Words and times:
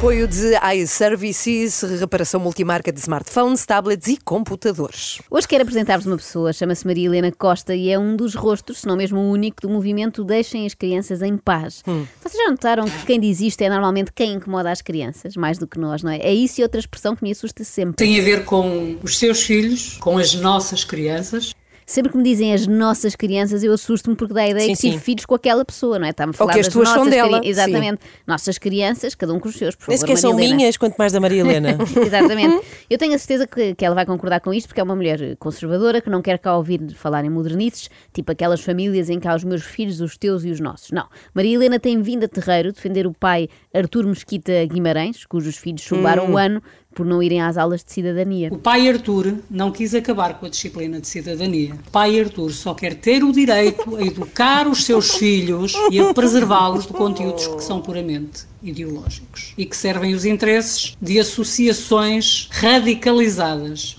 Apoio 0.00 0.26
de 0.26 0.54
iServices, 0.76 1.82
reparação 1.82 2.40
multimarca 2.40 2.90
de 2.90 2.98
smartphones, 2.98 3.66
tablets 3.66 4.08
e 4.08 4.16
computadores. 4.16 5.20
Hoje 5.30 5.46
quero 5.46 5.60
apresentar-vos 5.60 6.06
uma 6.06 6.16
pessoa, 6.16 6.54
chama-se 6.54 6.86
Maria 6.86 7.04
Helena 7.04 7.30
Costa 7.30 7.74
e 7.74 7.90
é 7.90 7.98
um 7.98 8.16
dos 8.16 8.34
rostos, 8.34 8.78
se 8.78 8.86
não 8.86 8.96
mesmo 8.96 9.20
o 9.20 9.30
único, 9.30 9.60
do 9.60 9.68
movimento 9.68 10.24
Deixem 10.24 10.64
as 10.64 10.72
Crianças 10.72 11.20
em 11.20 11.36
Paz. 11.36 11.82
Vocês 11.84 12.32
já 12.32 12.50
notaram 12.50 12.86
que 12.86 13.04
quem 13.04 13.20
diz 13.20 13.42
isto 13.42 13.60
é 13.60 13.68
normalmente 13.68 14.10
quem 14.10 14.32
incomoda 14.32 14.70
as 14.70 14.80
crianças, 14.80 15.36
mais 15.36 15.58
do 15.58 15.66
que 15.66 15.78
nós, 15.78 16.02
não 16.02 16.10
é? 16.10 16.16
É 16.16 16.32
isso 16.32 16.62
e 16.62 16.64
outra 16.64 16.80
expressão 16.80 17.14
que 17.14 17.22
me 17.22 17.32
assusta 17.32 17.62
sempre. 17.62 17.96
Tem 17.96 18.18
a 18.18 18.24
ver 18.24 18.46
com 18.46 18.96
os 19.02 19.18
seus 19.18 19.42
filhos, 19.42 19.98
com 20.00 20.16
as 20.16 20.32
nossas 20.32 20.82
crianças. 20.82 21.52
Sempre 21.90 22.12
que 22.12 22.18
me 22.18 22.22
dizem 22.22 22.54
as 22.54 22.68
nossas 22.68 23.16
crianças, 23.16 23.64
eu 23.64 23.72
assusto-me 23.72 24.14
porque 24.14 24.32
dá 24.32 24.42
a 24.42 24.48
ideia 24.48 24.64
Sim, 24.66 24.74
que 24.74 24.80
tive 24.80 24.94
sim. 24.94 25.00
filhos 25.00 25.26
com 25.26 25.34
aquela 25.34 25.64
pessoa, 25.64 25.98
não 25.98 26.06
é? 26.06 26.10
Está-me 26.10 26.30
a 26.30 26.32
falar 26.32 26.52
que 26.52 26.60
as 26.60 26.66
das 26.66 26.72
tuas 26.72 26.88
são 26.88 26.98
nossas 26.98 27.10
dela, 27.12 27.40
Exatamente. 27.42 28.00
Nossas 28.24 28.58
crianças, 28.58 29.16
cada 29.16 29.34
um 29.34 29.40
com 29.40 29.48
os 29.48 29.56
seus, 29.56 29.74
por 29.74 29.88
Nem 29.88 29.98
favor, 29.98 30.16
sequer 30.16 30.20
são 30.20 30.36
minhas, 30.36 30.76
quanto 30.76 30.94
mais 30.96 31.12
da 31.12 31.18
Maria 31.18 31.40
Helena. 31.42 31.76
Exatamente. 32.06 32.64
Eu 32.88 32.96
tenho 32.96 33.12
a 33.12 33.18
certeza 33.18 33.44
que, 33.44 33.74
que 33.74 33.84
ela 33.84 33.96
vai 33.96 34.06
concordar 34.06 34.38
com 34.38 34.54
isto, 34.54 34.68
porque 34.68 34.80
é 34.80 34.84
uma 34.84 34.94
mulher 34.94 35.34
conservadora 35.40 36.00
que 36.00 36.08
não 36.08 36.22
quer 36.22 36.38
cá 36.38 36.56
ouvir 36.56 36.94
falar 36.94 37.24
em 37.24 37.28
modernices, 37.28 37.90
tipo 38.12 38.30
aquelas 38.30 38.60
famílias 38.60 39.10
em 39.10 39.18
que 39.18 39.26
há 39.26 39.34
os 39.34 39.42
meus 39.42 39.64
filhos, 39.64 40.00
os 40.00 40.16
teus 40.16 40.44
e 40.44 40.50
os 40.52 40.60
nossos. 40.60 40.92
Não. 40.92 41.08
Maria 41.34 41.56
Helena 41.56 41.80
tem 41.80 42.00
vindo 42.00 42.22
a 42.22 42.28
terreiro 42.28 42.72
defender 42.72 43.04
o 43.04 43.12
pai 43.12 43.48
Artur 43.74 44.06
Mesquita 44.06 44.52
Guimarães, 44.64 45.26
cujos 45.26 45.56
filhos 45.56 45.80
chumbaram 45.82 46.26
Hum. 46.26 46.34
o 46.34 46.36
ano 46.38 46.62
por 46.94 47.06
não 47.06 47.22
irem 47.22 47.40
às 47.40 47.56
aulas 47.56 47.84
de 47.84 47.92
cidadania. 47.92 48.48
O 48.52 48.58
pai 48.58 48.88
Arthur 48.88 49.38
não 49.50 49.70
quis 49.70 49.94
acabar 49.94 50.38
com 50.38 50.46
a 50.46 50.48
disciplina 50.48 51.00
de 51.00 51.06
cidadania. 51.06 51.74
O 51.86 51.90
pai 51.90 52.20
Arthur 52.20 52.52
só 52.52 52.74
quer 52.74 52.94
ter 52.94 53.22
o 53.22 53.32
direito 53.32 53.96
a 53.96 54.02
educar 54.02 54.68
os 54.68 54.84
seus 54.84 55.14
filhos 55.14 55.72
e 55.90 56.00
a 56.00 56.12
preservá-los 56.12 56.86
de 56.86 56.92
conteúdos 56.92 57.46
que 57.46 57.62
são 57.62 57.80
puramente 57.80 58.44
ideológicos 58.62 59.54
e 59.56 59.64
que 59.64 59.76
servem 59.76 60.14
os 60.14 60.24
interesses 60.24 60.96
de 61.00 61.18
associações 61.18 62.48
radicalizadas, 62.50 63.96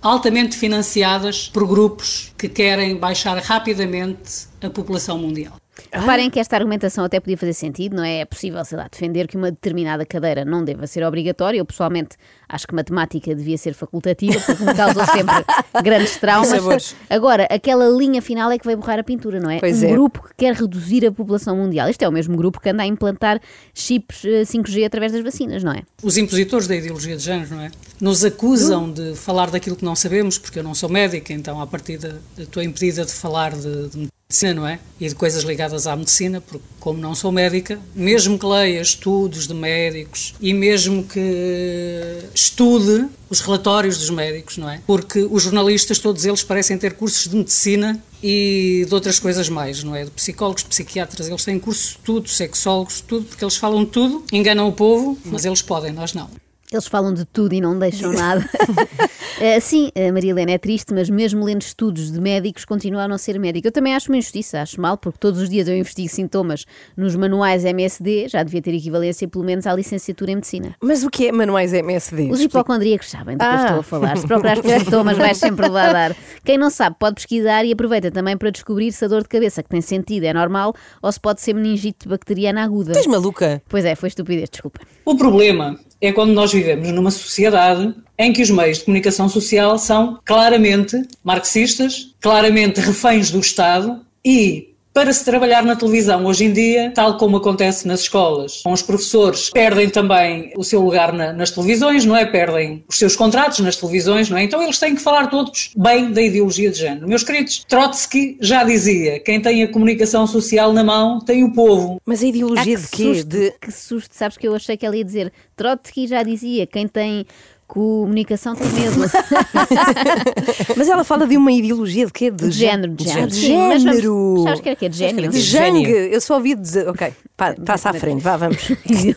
altamente 0.00 0.56
financiadas 0.56 1.48
por 1.48 1.66
grupos 1.66 2.32
que 2.38 2.48
querem 2.48 2.96
baixar 2.96 3.36
rapidamente 3.38 4.48
a 4.62 4.70
população 4.70 5.18
mundial. 5.18 5.57
Reparem 5.92 6.30
que 6.30 6.38
esta 6.38 6.56
argumentação 6.56 7.04
até 7.04 7.20
podia 7.20 7.36
fazer 7.36 7.52
sentido, 7.52 7.96
não 7.96 8.04
é? 8.04 8.20
É 8.20 8.24
possível, 8.24 8.64
sei 8.64 8.78
lá, 8.78 8.88
defender 8.90 9.26
que 9.26 9.36
uma 9.36 9.50
determinada 9.50 10.04
cadeira 10.04 10.44
não 10.44 10.64
deva 10.64 10.86
ser 10.86 11.04
obrigatória. 11.04 11.58
Eu, 11.58 11.64
pessoalmente, 11.64 12.16
acho 12.48 12.66
que 12.66 12.74
matemática 12.74 13.34
devia 13.34 13.56
ser 13.56 13.74
facultativa, 13.74 14.40
porque 14.40 14.64
me 14.64 14.74
causou 14.74 15.04
sempre 15.12 15.34
grandes 15.82 16.16
traumas. 16.16 16.94
Agora, 17.08 17.46
aquela 17.50 17.88
linha 17.88 18.20
final 18.20 18.50
é 18.50 18.58
que 18.58 18.64
vai 18.64 18.76
borrar 18.76 18.98
a 18.98 19.04
pintura, 19.04 19.40
não 19.40 19.50
é? 19.50 19.60
Pois 19.60 19.82
um 19.82 19.86
é. 19.86 19.90
grupo 19.90 20.22
que 20.22 20.34
quer 20.36 20.54
reduzir 20.54 21.06
a 21.06 21.12
população 21.12 21.56
mundial. 21.56 21.88
Este 21.88 22.04
é 22.04 22.08
o 22.08 22.12
mesmo 22.12 22.36
grupo 22.36 22.60
que 22.60 22.68
anda 22.68 22.82
a 22.82 22.86
implantar 22.86 23.40
chips 23.74 24.24
eh, 24.24 24.42
5G 24.42 24.86
através 24.86 25.12
das 25.12 25.22
vacinas, 25.22 25.62
não 25.62 25.72
é? 25.72 25.82
Os 26.02 26.16
impositores 26.16 26.66
da 26.66 26.76
ideologia 26.76 27.16
de 27.16 27.22
género, 27.22 27.54
não 27.54 27.62
é? 27.62 27.70
Nos 28.00 28.24
acusam 28.24 28.90
de 28.90 29.14
falar 29.14 29.50
daquilo 29.50 29.76
que 29.76 29.84
não 29.84 29.96
sabemos, 29.96 30.38
porque 30.38 30.58
eu 30.58 30.62
não 30.62 30.74
sou 30.74 30.88
médica, 30.88 31.32
então, 31.32 31.60
à 31.60 31.66
partida, 31.66 32.20
estou 32.36 32.62
impedida 32.62 33.04
de 33.04 33.12
falar 33.12 33.52
de, 33.52 33.88
de 33.88 34.08
medicina, 34.30 34.52
não 34.52 34.68
é? 34.68 34.78
E 35.00 35.08
de 35.08 35.14
coisas 35.14 35.42
ligadas 35.42 35.86
à 35.86 35.96
medicina, 35.96 36.38
porque, 36.38 36.62
como 36.78 37.00
não 37.00 37.14
sou 37.14 37.32
médica, 37.32 37.80
mesmo 37.94 38.38
que 38.38 38.44
leia 38.44 38.78
estudos 38.78 39.48
de 39.48 39.54
médicos 39.54 40.34
e 40.38 40.52
mesmo 40.52 41.02
que 41.04 42.28
estude 42.34 43.08
os 43.30 43.40
relatórios 43.40 43.96
dos 43.96 44.10
médicos, 44.10 44.58
não 44.58 44.68
é? 44.68 44.82
Porque 44.86 45.26
os 45.30 45.44
jornalistas, 45.44 45.98
todos 45.98 46.26
eles, 46.26 46.42
parecem 46.42 46.76
ter 46.76 46.92
cursos 46.92 47.26
de 47.26 47.36
medicina 47.36 48.04
e 48.22 48.84
de 48.86 48.94
outras 48.94 49.18
coisas 49.18 49.48
mais, 49.48 49.82
não 49.82 49.96
é? 49.96 50.04
De 50.04 50.10
psicólogos, 50.10 50.62
psiquiatras, 50.62 51.26
eles 51.26 51.42
têm 51.42 51.58
cursos 51.58 51.92
de 51.92 51.98
tudo, 52.00 52.28
sexólogos, 52.28 53.00
tudo, 53.00 53.24
porque 53.24 53.42
eles 53.42 53.56
falam 53.56 53.86
tudo, 53.86 54.22
enganam 54.30 54.68
o 54.68 54.72
povo, 54.72 55.16
mas 55.24 55.46
eles 55.46 55.62
podem, 55.62 55.90
nós 55.90 56.12
não. 56.12 56.28
Eles 56.70 56.86
falam 56.86 57.14
de 57.14 57.24
tudo 57.24 57.54
e 57.54 57.60
não 57.60 57.78
deixam 57.78 58.12
nada. 58.12 58.48
Eh, 59.40 59.60
sim, 59.60 59.92
a 59.94 60.12
Maria 60.12 60.32
Helena 60.32 60.50
é 60.50 60.58
triste, 60.58 60.92
mas 60.92 61.08
mesmo 61.08 61.44
lendo 61.44 61.62
estudos 61.62 62.10
de 62.10 62.20
médicos, 62.20 62.64
continua 62.64 63.02
a 63.04 63.08
não 63.08 63.16
ser 63.16 63.38
médica. 63.38 63.68
Eu 63.68 63.72
também 63.72 63.94
acho 63.94 64.10
uma 64.10 64.16
injustiça, 64.16 64.60
acho 64.60 64.80
mal, 64.80 64.98
porque 64.98 65.16
todos 65.16 65.40
os 65.40 65.48
dias 65.48 65.68
eu 65.68 65.76
investigo 65.76 66.08
sintomas 66.08 66.64
nos 66.96 67.14
manuais 67.14 67.64
MSD, 67.64 68.26
já 68.28 68.42
devia 68.42 68.60
ter 68.60 68.74
equivalência 68.74 69.28
pelo 69.28 69.44
menos 69.44 69.64
à 69.64 69.72
licenciatura 69.72 70.32
em 70.32 70.34
medicina. 70.34 70.74
Mas 70.82 71.04
o 71.04 71.08
que 71.08 71.28
é 71.28 71.30
manuais 71.30 71.72
MSD? 71.72 72.32
Os 72.32 72.40
hipocondríacos 72.40 73.08
sabem 73.10 73.36
do 73.36 73.38
que 73.38 73.44
eu 73.44 73.48
Ah. 73.48 73.64
estou 73.64 73.78
a 73.78 73.82
falar. 73.84 74.16
Se 74.16 74.26
procurares 74.26 74.60
por 74.60 74.70
sintomas, 74.80 75.16
vais 75.16 75.38
sempre 75.38 75.68
lá 75.68 75.92
dar. 75.92 76.16
Quem 76.44 76.58
não 76.58 76.68
sabe, 76.68 76.96
pode 76.98 77.14
pesquisar 77.14 77.64
e 77.64 77.72
aproveita 77.72 78.10
também 78.10 78.36
para 78.36 78.50
descobrir 78.50 78.90
se 78.90 79.04
a 79.04 79.08
dor 79.08 79.22
de 79.22 79.28
cabeça 79.28 79.62
que 79.62 79.68
tem 79.68 79.80
sentido 79.80 80.24
é 80.24 80.32
normal 80.34 80.74
ou 81.00 81.12
se 81.12 81.20
pode 81.20 81.40
ser 81.40 81.52
meningite 81.54 82.08
bacteriana 82.08 82.64
aguda. 82.64 82.90
Estás 82.90 83.06
maluca? 83.06 83.62
Pois 83.68 83.84
é, 83.84 83.94
foi 83.94 84.08
estupidez, 84.08 84.50
desculpa. 84.50 84.80
O 85.04 85.16
problema 85.16 85.78
é 86.00 86.12
quando 86.12 86.32
nós 86.32 86.52
vivemos 86.52 86.90
numa 86.92 87.10
sociedade 87.10 87.94
em 88.18 88.32
que 88.32 88.42
os 88.42 88.50
meios 88.50 88.78
de 88.78 88.84
comunicação 88.84 89.28
social 89.28 89.78
são 89.78 90.18
claramente 90.24 91.02
marxistas, 91.22 92.14
claramente 92.20 92.80
reféns 92.80 93.30
do 93.30 93.40
Estado 93.40 94.00
e 94.24 94.74
para 94.98 95.12
se 95.12 95.24
trabalhar 95.24 95.62
na 95.62 95.76
televisão 95.76 96.24
hoje 96.26 96.44
em 96.46 96.52
dia, 96.52 96.90
tal 96.92 97.16
como 97.18 97.36
acontece 97.36 97.86
nas 97.86 98.00
escolas, 98.00 98.62
com 98.64 98.72
os 98.72 98.82
professores 98.82 99.48
perdem 99.48 99.88
também 99.88 100.52
o 100.56 100.64
seu 100.64 100.80
lugar 100.80 101.12
na- 101.12 101.32
nas 101.32 101.52
televisões, 101.52 102.04
não 102.04 102.16
é? 102.16 102.26
Perdem 102.26 102.82
os 102.88 102.98
seus 102.98 103.14
contratos 103.14 103.60
nas 103.60 103.76
televisões, 103.76 104.28
não 104.28 104.36
é? 104.36 104.42
Então 104.42 104.60
eles 104.60 104.76
têm 104.76 104.96
que 104.96 105.00
falar 105.00 105.28
todos 105.28 105.70
bem 105.76 106.10
da 106.10 106.20
ideologia 106.20 106.68
de 106.68 106.78
género. 106.78 107.06
Meus 107.06 107.22
queridos, 107.22 107.64
Trotsky 107.68 108.36
já 108.40 108.64
dizia: 108.64 109.20
quem 109.20 109.40
tem 109.40 109.62
a 109.62 109.68
comunicação 109.70 110.26
social 110.26 110.72
na 110.72 110.82
mão 110.82 111.20
tem 111.20 111.44
o 111.44 111.52
povo. 111.52 112.00
Mas 112.04 112.20
a 112.20 112.26
Ah, 112.26 112.28
ideologia 112.30 112.76
que 112.76 112.82
de 112.82 112.88
quê? 112.88 113.02
susto, 113.14 113.28
De... 113.28 113.52
que 113.60 113.70
susto, 113.70 114.10
sabes 114.16 114.36
que 114.36 114.48
eu 114.48 114.54
achei 114.56 114.76
que 114.76 114.84
ela 114.84 114.96
ia 114.96 115.04
dizer 115.04 115.32
Trotsky 115.54 116.08
já 116.08 116.24
dizia, 116.24 116.66
quem 116.66 116.88
tem 116.88 117.24
comunicação 117.68 118.56
tem 118.56 118.66
medo. 118.70 118.96
Mas 120.76 120.88
ela 120.88 121.04
fala 121.04 121.26
de 121.26 121.36
uma 121.36 121.52
ideologia 121.52 122.06
de 122.06 122.12
quê? 122.12 122.30
De 122.30 122.50
género, 122.50 122.92
de 122.94 123.04
género. 123.04 123.26
De 123.28 123.34
Sim, 123.36 123.68
mas 123.68 123.82
género. 123.82 124.40
sabes 124.44 124.60
que 124.60 124.68
era 124.70 124.76
quê? 124.76 124.88
De 124.88 124.96
gênio? 124.96 125.30
De 125.30 125.40
Gênio. 125.40 125.84
jangue. 125.84 126.12
Eu 126.14 126.20
só 126.20 126.34
ouvi 126.36 126.54
dizer. 126.54 126.88
Ok, 126.88 127.12
pá, 127.38 127.54
passa 127.64 127.88
à 127.90 127.94
frente, 127.94 128.20
vá, 128.22 128.36
vamos. 128.36 128.68
Ideologia 128.84 129.16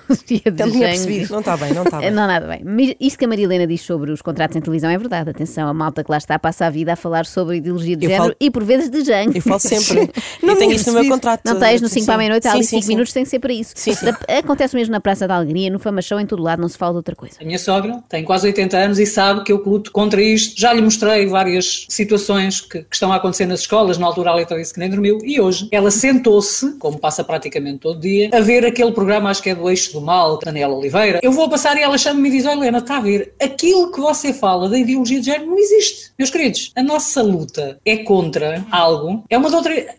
de 0.51 0.61
Ele 0.61 0.71
tinha 0.71 0.71
género. 0.71 0.87
percebido. 0.89 1.31
Não 1.33 1.39
está 1.39 1.57
bem, 1.57 1.73
não 1.73 1.83
está 1.83 1.97
bem. 1.99 2.11
Não, 2.11 2.27
nada 2.27 2.47
bem. 2.47 2.61
Mas 2.63 2.95
Isto 2.99 3.19
que 3.19 3.25
a 3.25 3.27
Maria 3.27 3.43
Helena 3.45 3.67
diz 3.67 3.81
sobre 3.81 4.11
os 4.11 4.21
contratos 4.21 4.55
em 4.55 4.61
televisão 4.61 4.89
é 4.89 4.97
verdade. 4.97 5.29
Atenção, 5.31 5.67
a 5.67 5.73
malta 5.73 6.03
que 6.03 6.11
lá 6.11 6.17
está 6.17 6.39
passa 6.39 6.67
a 6.67 6.69
vida 6.69 6.93
a 6.93 6.95
falar 6.95 7.25
sobre 7.25 7.57
ideologia 7.57 7.97
de 7.97 8.05
Eu 8.05 8.09
género 8.11 8.23
falo- 8.27 8.35
e 8.39 8.49
por 8.51 8.63
vezes 8.63 8.89
de 8.89 9.03
jangue. 9.03 9.37
Eu 9.37 9.41
falo 9.41 9.59
sempre. 9.59 10.09
Não 10.41 10.53
eu 10.53 10.59
tenho 10.59 10.71
isso 10.71 10.91
no 10.93 10.99
meu 11.01 11.09
contrato. 11.11 11.41
Não 11.45 11.59
tens 11.59 11.81
no 11.81 11.89
5 11.89 12.05
para 12.05 12.15
a 12.15 12.17
meia-noite, 12.17 12.47
há 12.47 12.51
ali 12.53 12.63
sim, 12.63 12.69
5 12.77 12.81
sim. 12.83 12.87
minutos, 12.89 13.11
tem 13.13 13.23
que 13.23 13.29
ser 13.29 13.39
para 13.39 13.51
isso. 13.51 13.73
Sim, 13.75 13.93
sim. 13.95 14.05
Acontece 14.39 14.75
mesmo 14.75 14.91
na 14.91 14.99
Praça 14.99 15.27
da 15.27 15.35
Alegria, 15.35 15.69
no 15.69 15.79
Fama 15.79 16.01
Show, 16.01 16.19
em 16.19 16.25
todo 16.25 16.43
lado, 16.43 16.61
não 16.61 16.69
se 16.69 16.77
fala 16.77 16.93
de 16.93 16.97
outra 16.97 17.15
coisa. 17.15 17.35
A 17.41 17.43
minha 17.43 17.59
sogra 17.59 18.01
tem 18.07 18.23
quase 18.23 18.45
80 18.47 18.77
anos 18.77 18.99
e 18.99 19.05
sabe 19.05 19.43
que 19.43 19.51
eu 19.51 19.57
luto 19.65 19.91
contra 19.91 20.21
isto. 20.21 20.59
Já 20.59 20.73
lhe 20.73 20.81
mostrei 20.81 21.25
várias 21.27 21.85
situações 21.89 22.61
que, 22.61 22.79
que 22.83 22.93
estão 22.95 23.11
a 23.11 23.15
acontecer 23.15 23.45
nas 23.45 23.61
escolas. 23.61 23.97
Na 23.97 24.05
altura, 24.05 24.29
a 24.31 24.35
letra 24.35 24.57
disse 24.57 24.73
que 24.73 24.79
nem 24.79 24.89
dormiu. 24.89 25.17
E 25.23 25.39
hoje, 25.39 25.67
ela 25.71 25.89
sentou-se, 25.91 26.73
como 26.77 26.99
passa 26.99 27.23
praticamente 27.23 27.79
todo 27.79 27.99
dia, 27.99 28.10
a 28.31 28.39
ver 28.39 28.65
aquele 28.65 28.91
programa, 28.91 29.29
acho 29.29 29.41
que 29.41 29.49
é 29.49 29.55
do 29.55 29.69
Eixo 29.69 29.93
do 29.93 30.01
Mal, 30.01 30.39
Daniela 30.39 30.75
Oliveira. 30.75 31.19
Eu 31.21 31.31
vou 31.31 31.49
passar 31.49 31.77
e 31.77 31.81
ela 31.81 31.97
chama-me 31.97 32.29
e 32.29 32.31
diz: 32.31 32.45
Olha, 32.45 32.57
Helena, 32.57 32.79
está 32.79 32.97
a 32.97 33.01
ver? 33.01 33.33
Aquilo 33.41 33.91
que 33.91 33.99
você 33.99 34.33
fala 34.33 34.69
da 34.69 34.77
ideologia 34.77 35.19
de 35.19 35.25
género 35.25 35.51
não 35.51 35.57
existe. 35.57 36.11
Meus 36.17 36.29
queridos, 36.29 36.71
a 36.75 36.83
nossa 36.83 37.21
luta 37.21 37.79
é 37.85 37.97
contra 37.97 38.65
algo, 38.71 39.23
é, 39.29 39.37
uma 39.37 39.49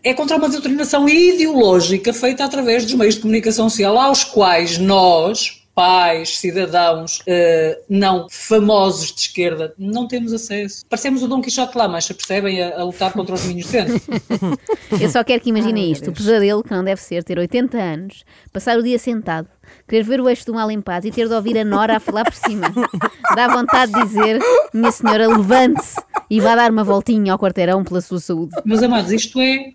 é 0.03 0.13
contra 0.13 0.37
uma 0.37 0.49
doutrinação 0.49 1.07
ideológica 1.07 2.13
feita 2.13 2.43
através 2.43 2.83
dos 2.85 2.93
meios 2.93 3.15
de 3.15 3.21
comunicação 3.21 3.69
social, 3.69 3.97
aos 3.97 4.23
quais 4.23 4.77
nós, 4.77 5.62
pais, 5.75 6.37
cidadãos 6.37 7.21
eh, 7.25 7.81
não 7.89 8.27
famosos 8.29 9.11
de 9.13 9.21
esquerda, 9.21 9.73
não 9.77 10.07
temos 10.07 10.31
acesso. 10.31 10.85
Parecemos 10.87 11.23
o 11.23 11.27
Dom 11.27 11.41
Quixote 11.41 11.77
lá, 11.77 11.87
mas 11.87 12.07
percebem 12.07 12.61
a, 12.61 12.79
a 12.79 12.83
lutar 12.83 13.11
contra 13.11 13.33
os 13.33 13.43
minhos 13.45 13.65
de 13.65 13.71
dentro. 13.71 14.01
Eu 15.01 15.09
só 15.09 15.23
quero 15.23 15.41
que 15.41 15.49
imaginem 15.49 15.91
isto: 15.91 16.09
o 16.11 16.13
pesadelo 16.13 16.63
que 16.63 16.71
não 16.71 16.83
deve 16.83 17.01
ser 17.01 17.23
ter 17.23 17.37
80 17.39 17.77
anos, 17.77 18.23
passar 18.51 18.77
o 18.77 18.83
dia 18.83 18.99
sentado, 18.99 19.47
querer 19.87 20.03
ver 20.03 20.21
o 20.21 20.29
eixo 20.29 20.45
do 20.45 20.53
mal 20.53 20.69
em 20.69 20.81
paz 20.81 21.05
e 21.05 21.11
ter 21.11 21.27
de 21.27 21.33
ouvir 21.33 21.57
a 21.57 21.65
Nora 21.65 21.97
a 21.97 21.99
falar 21.99 22.25
por 22.25 22.35
cima. 22.35 22.71
Dá 23.35 23.47
vontade 23.47 23.91
de 23.91 24.03
dizer, 24.03 24.39
minha 24.73 24.91
senhora, 24.91 25.27
levante-se 25.27 25.99
e 26.29 26.39
vá 26.39 26.55
dar 26.55 26.71
uma 26.71 26.83
voltinha 26.83 27.33
ao 27.33 27.39
quarteirão 27.39 27.83
pela 27.83 28.01
sua 28.01 28.19
saúde. 28.19 28.55
Meus 28.63 28.83
amados, 28.83 29.11
isto 29.11 29.39
é 29.39 29.71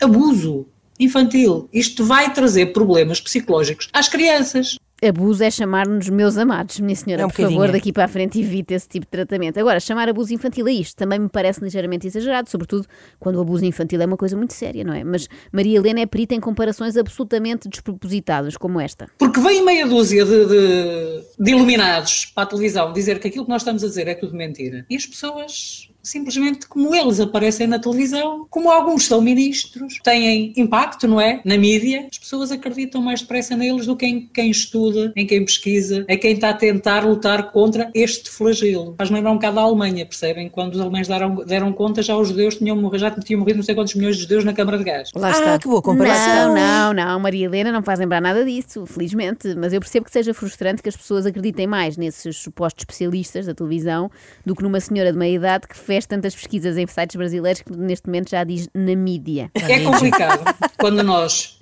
abuso 0.00 0.66
infantil. 0.98 1.68
Isto 1.72 2.04
vai 2.04 2.32
trazer 2.32 2.72
problemas 2.72 3.20
psicológicos 3.20 3.88
às 3.92 4.08
crianças. 4.08 4.76
Abuso 5.04 5.44
é 5.44 5.50
chamar-nos 5.50 6.08
meus 6.08 6.38
amados, 6.38 6.80
minha 6.80 6.96
senhora. 6.96 7.22
É 7.22 7.26
um 7.26 7.28
por 7.28 7.36
favor, 7.36 7.50
bocadinho, 7.50 7.70
é. 7.70 7.72
daqui 7.78 7.92
para 7.92 8.04
a 8.04 8.08
frente 8.08 8.40
evite 8.40 8.72
esse 8.74 8.88
tipo 8.88 9.04
de 9.06 9.10
tratamento. 9.10 9.58
Agora, 9.60 9.78
chamar 9.78 10.08
abuso 10.08 10.32
infantil 10.32 10.66
a 10.66 10.70
isto 10.70 10.96
também 10.96 11.18
me 11.18 11.28
parece 11.28 11.62
ligeiramente 11.62 12.06
exagerado, 12.06 12.48
sobretudo 12.48 12.86
quando 13.18 13.36
o 13.36 13.40
abuso 13.42 13.64
infantil 13.64 14.00
é 14.00 14.06
uma 14.06 14.16
coisa 14.16 14.36
muito 14.36 14.54
séria, 14.54 14.82
não 14.84 14.94
é? 14.94 15.04
Mas 15.04 15.28
Maria 15.52 15.78
Helena 15.78 16.00
é 16.00 16.06
perita 16.06 16.34
em 16.34 16.40
comparações 16.40 16.96
absolutamente 16.96 17.68
despropositadas, 17.68 18.56
como 18.56 18.80
esta. 18.80 19.06
Porque 19.18 19.40
vem 19.40 19.64
meia 19.64 19.86
dúzia 19.86 20.24
de, 20.24 20.46
de- 20.46 21.22
de 21.38 21.50
iluminados 21.50 22.26
para 22.26 22.44
a 22.44 22.46
televisão 22.46 22.92
dizer 22.92 23.18
que 23.18 23.28
aquilo 23.28 23.44
que 23.44 23.50
nós 23.50 23.62
estamos 23.62 23.84
a 23.84 23.88
dizer 23.88 24.08
é 24.08 24.14
tudo 24.14 24.34
mentira. 24.34 24.86
E 24.88 24.96
as 24.96 25.04
pessoas, 25.06 25.90
simplesmente 26.06 26.66
como 26.68 26.94
eles 26.94 27.18
aparecem 27.18 27.66
na 27.66 27.78
televisão, 27.78 28.46
como 28.48 28.70
alguns 28.70 29.06
são 29.06 29.20
ministros, 29.20 29.98
têm 30.02 30.52
impacto, 30.56 31.08
não 31.08 31.20
é? 31.20 31.40
Na 31.44 31.58
mídia, 31.58 32.06
as 32.10 32.18
pessoas 32.18 32.52
acreditam 32.52 33.02
mais 33.02 33.20
depressa 33.20 33.56
neles 33.56 33.86
do 33.86 33.96
que 33.96 34.06
em 34.06 34.30
quem 34.32 34.50
estuda, 34.50 35.12
em 35.16 35.26
quem 35.26 35.44
pesquisa, 35.44 36.04
é 36.06 36.16
quem 36.16 36.32
está 36.32 36.50
a 36.50 36.54
tentar 36.54 37.04
lutar 37.04 37.50
contra 37.50 37.90
este 37.92 38.30
flagelo. 38.30 38.94
Faz-me 38.96 39.16
lembrar 39.16 39.32
um 39.32 39.34
bocado 39.34 39.56
da 39.56 39.62
Alemanha, 39.62 40.06
percebem? 40.06 40.48
Quando 40.48 40.74
os 40.74 40.80
alemães 40.80 41.08
deram, 41.08 41.34
deram 41.44 41.72
conta, 41.72 42.02
já 42.02 42.16
os 42.16 42.28
judeus 42.28 42.56
tinham 42.56 42.76
morrido, 42.76 42.98
já 42.98 43.10
tinham 43.10 43.40
morrido 43.40 43.56
não 43.56 43.64
sei 43.64 43.74
quantos 43.74 43.94
milhões 43.94 44.16
de 44.16 44.22
judeus 44.22 44.44
na 44.44 44.52
Câmara 44.52 44.78
de 44.78 44.84
Gás. 44.84 45.10
Lá 45.14 45.30
está. 45.30 45.54
Ah, 45.54 45.58
que 45.58 45.66
boa 45.66 45.82
comparação. 45.82 46.54
Não, 46.54 46.92
não, 46.92 47.04
não, 47.04 47.20
Maria 47.20 47.46
Helena 47.46 47.72
não 47.72 47.82
faz 47.82 47.98
lembrar 47.98 48.20
nada 48.20 48.44
disso, 48.44 48.86
felizmente. 48.86 49.54
Mas 49.56 49.72
eu 49.72 49.80
percebo 49.80 50.06
que 50.06 50.12
seja 50.12 50.32
frustrante 50.32 50.82
que 50.82 50.88
as 50.88 50.96
pessoas 50.96 51.26
acreditem 51.26 51.66
mais 51.66 51.96
nesses 51.96 52.36
supostos 52.36 52.82
especialistas 52.82 53.46
da 53.46 53.54
televisão 53.54 54.10
do 54.44 54.54
que 54.54 54.62
numa 54.62 54.80
senhora 54.80 55.12
de 55.12 55.18
meia 55.18 55.34
idade 55.34 55.66
que 55.66 55.76
fez 55.76 55.95
tantas 56.04 56.34
pesquisas 56.34 56.76
em 56.76 56.86
sites 56.86 57.16
brasileiros 57.16 57.62
que 57.62 57.72
neste 57.74 58.06
momento 58.06 58.30
já 58.30 58.44
diz 58.44 58.68
na 58.74 58.94
mídia. 58.94 59.50
É 59.54 59.80
complicado 59.80 60.44
quando 60.76 61.02
nós 61.02 61.58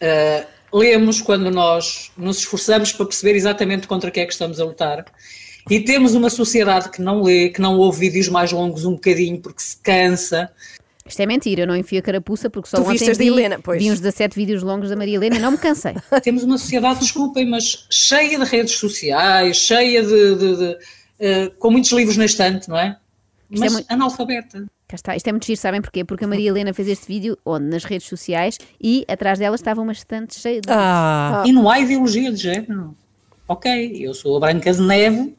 ah, 0.00 0.46
lemos, 0.72 1.20
quando 1.20 1.50
nós 1.50 2.10
nos 2.16 2.38
esforçamos 2.38 2.92
para 2.92 3.06
perceber 3.06 3.34
exatamente 3.34 3.86
contra 3.86 4.10
que 4.10 4.20
é 4.20 4.26
que 4.26 4.32
estamos 4.32 4.58
a 4.60 4.64
lutar. 4.64 5.04
E 5.70 5.78
temos 5.80 6.14
uma 6.14 6.28
sociedade 6.30 6.90
que 6.90 7.00
não 7.00 7.22
lê, 7.22 7.48
que 7.50 7.60
não 7.60 7.76
ouve 7.78 8.00
vídeos 8.00 8.28
mais 8.28 8.50
longos 8.50 8.84
um 8.84 8.92
bocadinho 8.92 9.38
porque 9.40 9.62
se 9.62 9.76
cansa. 9.76 10.50
Isto 11.06 11.20
é 11.20 11.26
mentira, 11.26 11.62
eu 11.62 11.66
não 11.66 11.76
enfio 11.76 11.98
a 11.98 12.02
carapuça 12.02 12.48
porque 12.48 12.68
só 12.68 12.78
Tu 12.78 12.88
ontem 12.88 13.12
vi, 13.12 13.26
Helena, 13.26 13.58
pois. 13.62 13.82
vi 13.82 13.90
uns 13.90 14.00
17 14.00 14.34
vídeos 14.36 14.62
longos 14.62 14.88
da 14.88 14.96
Maria 14.96 15.16
Helena 15.16 15.36
e 15.36 15.38
não 15.38 15.52
me 15.52 15.58
cansei. 15.58 15.94
Temos 16.22 16.42
uma 16.42 16.58
sociedade, 16.58 17.00
desculpem, 17.00 17.48
mas 17.48 17.86
cheia 17.90 18.38
de 18.38 18.44
redes 18.44 18.74
sociais, 18.74 19.56
cheia 19.56 20.02
de. 20.02 20.34
de- 20.36 20.56
de, 20.56 20.78
ah, 21.20 21.52
com 21.58 21.70
muitos 21.70 21.92
livros 21.92 22.16
na 22.16 22.24
estante, 22.24 22.68
não 22.68 22.78
é? 22.78 22.96
Isto 23.52 23.62
é 23.62 23.66
Mas 23.66 23.72
muito- 23.74 23.90
analfabeta. 23.92 24.66
Cá 24.88 24.94
está, 24.96 25.16
isto 25.16 25.26
é 25.28 25.32
muito 25.32 25.46
giro, 25.46 25.58
sabem 25.60 25.80
porquê? 25.80 26.04
Porque 26.04 26.24
a 26.24 26.28
Maria 26.28 26.48
Helena 26.48 26.72
fez 26.74 26.88
este 26.88 27.06
vídeo 27.06 27.38
onde? 27.44 27.66
Nas 27.66 27.84
redes 27.84 28.08
sociais 28.08 28.58
e 28.80 29.04
atrás 29.08 29.38
dela 29.38 29.54
estava 29.54 29.80
uma 29.80 29.92
estante 29.92 30.38
cheia 30.38 30.60
de. 30.60 30.68
Ah, 30.70 31.42
E 31.46 31.52
não 31.52 31.68
há 31.68 31.78
ideologia 31.78 32.30
de 32.30 32.36
género. 32.38 32.96
Ok, 33.46 33.92
eu 34.00 34.12
sou 34.14 34.36
a 34.36 34.40
Branca 34.40 34.72
de 34.72 34.80
Neve 34.80 35.36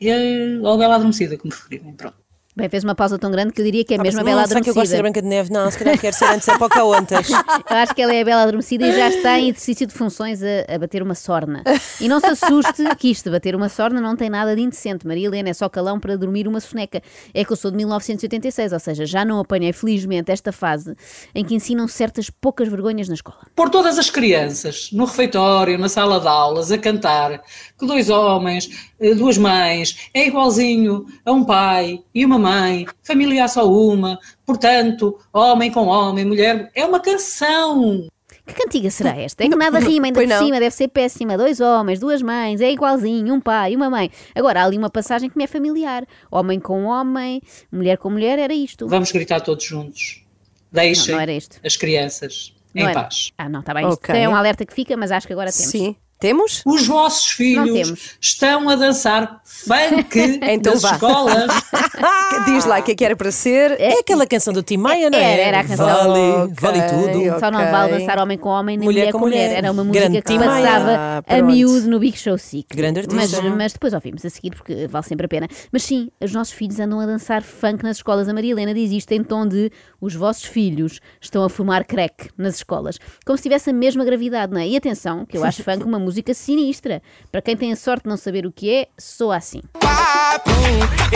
e 0.00 0.10
a, 0.10 0.16
a 0.16 0.76
Bela 0.76 0.94
Adormecida, 0.96 1.36
como 1.38 1.52
preferirem. 1.52 1.92
Pronto. 1.94 2.16
Bem, 2.54 2.68
fez 2.68 2.84
uma 2.84 2.94
pausa 2.94 3.18
tão 3.18 3.30
grande 3.30 3.50
que 3.54 3.62
eu 3.62 3.64
diria 3.64 3.82
que 3.82 3.94
é 3.94 3.96
Ah, 3.98 4.02
mesmo 4.02 4.20
a 4.20 4.24
Bela 4.24 4.42
não, 4.42 4.46
será 4.46 4.60
que 4.60 4.68
eu 4.68 4.74
gosto 4.74 4.84
de 4.84 4.90
ser 4.90 4.96
Adormecida. 4.96 5.02
Branca 5.02 5.22
de 5.22 5.28
Neve? 5.28 5.50
Não, 5.50 5.70
se 5.70 5.78
calhar 5.78 5.98
quero 5.98 6.14
ser 6.14 6.26
antes 6.26 6.46
a 6.50 6.58
Pocahontas. 6.58 7.28
Eu 7.70 7.76
acho 7.78 7.94
que 7.94 8.02
ela 8.02 8.14
é 8.14 8.20
a 8.20 8.24
Bela 8.26 8.42
Adormecida 8.42 8.86
e 8.86 8.92
já 8.94 9.08
está 9.08 9.38
em 9.38 9.48
exercício 9.48 9.86
de 9.86 9.94
funções 9.94 10.42
a, 10.42 10.74
a 10.74 10.78
bater 10.78 11.02
uma 11.02 11.14
sorna. 11.14 11.62
E 11.98 12.06
não 12.08 12.20
se 12.20 12.26
assuste 12.26 12.84
que 12.98 13.10
isto 13.10 13.24
de 13.24 13.30
bater 13.30 13.56
uma 13.56 13.70
sorna 13.70 14.02
não 14.02 14.14
tem 14.14 14.28
nada 14.28 14.54
de 14.54 14.60
indecente. 14.60 15.06
Maria 15.06 15.28
Helena 15.28 15.48
é 15.48 15.54
só 15.54 15.66
calão 15.66 15.98
para 15.98 16.14
dormir 16.14 16.46
uma 16.46 16.60
soneca. 16.60 17.00
É 17.32 17.42
que 17.42 17.50
eu 17.52 17.56
sou 17.56 17.70
de 17.70 17.78
1986, 17.78 18.74
ou 18.74 18.80
seja, 18.80 19.06
já 19.06 19.24
não 19.24 19.40
apanhei 19.40 19.72
felizmente 19.72 20.30
esta 20.30 20.52
fase 20.52 20.94
em 21.34 21.42
que 21.46 21.54
ensinam 21.54 21.88
certas 21.88 22.28
poucas 22.28 22.68
vergonhas 22.68 23.08
na 23.08 23.14
escola. 23.14 23.46
Pôr 23.56 23.70
todas 23.70 23.98
as 23.98 24.10
crianças 24.10 24.90
no 24.92 25.06
refeitório, 25.06 25.78
na 25.78 25.88
sala 25.88 26.20
de 26.20 26.28
aulas, 26.28 26.70
a 26.70 26.76
cantar 26.76 27.42
que 27.78 27.86
dois 27.86 28.10
homens, 28.10 28.68
duas 29.16 29.36
mães, 29.38 30.08
é 30.14 30.26
igualzinho 30.26 31.06
a 31.24 31.32
um 31.32 31.44
pai 31.44 32.02
e 32.14 32.24
uma 32.24 32.38
mãe, 32.38 32.86
família 33.02 33.44
há 33.44 33.48
só 33.48 33.70
uma, 33.70 34.18
portanto, 34.46 35.18
homem 35.32 35.70
com 35.70 35.86
homem, 35.86 36.24
mulher. 36.24 36.70
É 36.74 36.84
uma 36.84 37.00
canção. 37.00 38.06
Que 38.44 38.54
cantiga 38.54 38.90
será 38.90 39.16
esta? 39.16 39.44
É 39.44 39.48
que 39.48 39.54
nada 39.54 39.78
rima, 39.78 40.06
ainda 40.06 40.18
Pois 40.18 40.28
por 40.28 40.34
não. 40.34 40.44
cima, 40.44 40.58
deve 40.58 40.74
ser 40.74 40.88
péssima. 40.88 41.36
Dois 41.38 41.60
homens, 41.60 42.00
duas 42.00 42.20
mães, 42.20 42.60
é 42.60 42.72
igualzinho, 42.72 43.32
um 43.34 43.40
pai, 43.40 43.76
uma 43.76 43.88
mãe. 43.88 44.10
Agora, 44.34 44.60
há 44.62 44.64
ali 44.64 44.76
uma 44.76 44.90
passagem 44.90 45.30
que 45.30 45.36
me 45.38 45.44
é 45.44 45.46
familiar. 45.46 46.04
Homem 46.30 46.58
com 46.58 46.84
homem, 46.84 47.40
mulher 47.70 47.98
com 47.98 48.10
mulher, 48.10 48.38
era 48.40 48.52
isto. 48.52 48.88
Vamos 48.88 49.12
gritar 49.12 49.40
todos 49.40 49.64
juntos. 49.64 50.24
Deixem 50.72 51.08
Não, 51.08 51.14
não 51.16 51.20
era 51.22 51.32
isto. 51.32 51.60
as 51.64 51.76
crianças 51.76 52.52
Não 52.74 52.82
em 52.82 52.90
era? 52.90 53.02
paz. 53.02 53.30
Ah, 53.38 53.48
não, 53.48 53.60
está 53.60 53.72
bem. 53.74 53.84
Isto 53.88 53.94
Ok. 53.94 54.16
é 54.16 54.28
um 54.28 54.34
alerta 54.34 54.66
que 54.66 54.74
fica, 54.74 54.96
mas 54.96 55.12
acho 55.12 55.26
que 55.26 55.32
agora 55.32 55.52
temos. 55.52 55.70
Sim. 55.70 55.94
Temos? 56.22 56.62
Os 56.64 56.86
vossos 56.86 57.30
filhos 57.32 58.16
estão 58.20 58.68
a 58.68 58.76
dançar 58.76 59.40
funk 59.44 60.38
Então 60.40 60.74
nas 60.74 60.82
vá. 60.82 60.92
escolas. 60.92 61.50
Diz 62.46 62.64
lá 62.64 62.78
o 62.78 62.82
que 62.84 62.92
é 62.92 62.94
que 62.94 63.04
era 63.04 63.16
para 63.16 63.32
ser. 63.32 63.72
É 63.80 63.98
aquela 63.98 64.24
canção 64.24 64.52
do 64.54 64.62
Tim 64.62 64.76
Maia, 64.76 65.10
não 65.10 65.18
é? 65.18 65.32
Era, 65.32 65.42
era 65.42 65.60
a 65.60 65.64
canção. 65.64 65.84
Vale, 65.84 66.20
Ok, 66.20 66.54
vale 66.60 66.82
tudo. 66.82 67.40
Só 67.40 67.50
não 67.50 67.58
vale 67.58 67.98
dançar 67.98 68.18
homem 68.20 68.38
com 68.38 68.48
homem 68.50 68.76
nem 68.76 68.86
mulher, 68.88 69.10
com 69.10 69.18
mulher. 69.18 69.52
Era 69.56 69.72
uma 69.72 69.82
música 69.82 70.08
Grande 70.08 70.22
que 70.22 70.38
passava 70.38 71.22
Ah, 71.26 71.36
a 71.38 71.42
miúdo 71.42 71.88
no 71.90 71.98
Big 71.98 72.16
Show 72.16 72.38
Sick. 72.38 72.68
Grande 72.76 73.02
mas, 73.12 73.34
artista. 73.34 73.50
mas 73.56 73.72
depois 73.72 73.92
ouvimos 73.92 74.24
a 74.24 74.30
seguir 74.30 74.50
porque 74.54 74.86
vale 74.86 75.04
sempre 75.04 75.26
a 75.26 75.28
pena. 75.28 75.48
Mas 75.72 75.82
sim, 75.82 76.08
os 76.20 76.32
nossos 76.32 76.54
filhos 76.54 76.78
andam 76.78 77.00
a 77.00 77.06
dançar 77.06 77.42
funk 77.42 77.82
nas 77.82 77.96
escolas. 77.96 78.28
A 78.28 78.32
Maria 78.32 78.52
Helena 78.52 78.72
diz 78.72 78.92
isto 78.92 79.10
em 79.10 79.24
tom 79.24 79.44
de 79.44 79.72
os 80.00 80.14
vossos 80.14 80.44
filhos 80.44 81.00
estão 81.20 81.42
a 81.42 81.48
fumar 81.48 81.84
crack 81.84 82.28
nas 82.38 82.54
escolas. 82.56 82.96
Como 83.26 83.36
se 83.36 83.42
tivesse 83.42 83.70
a 83.70 83.72
mesma 83.72 84.04
gravidade, 84.04 84.52
não 84.52 84.60
é? 84.60 84.68
E 84.68 84.76
atenção, 84.76 85.26
que 85.26 85.36
eu 85.36 85.42
acho 85.44 85.64
funk 85.64 85.82
uma 85.84 85.98
música 85.98 86.11
sinistra. 86.34 87.02
Para 87.30 87.42
quem 87.42 87.56
tem 87.56 87.72
a 87.72 87.76
sorte 87.76 88.04
de 88.04 88.08
não 88.08 88.16
saber 88.16 88.46
o 88.46 88.52
que 88.52 88.70
é, 88.70 88.88
soa 88.98 89.36
assim. 89.36 89.60
papum. 89.72 90.52